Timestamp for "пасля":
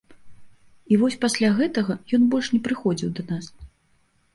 1.27-1.53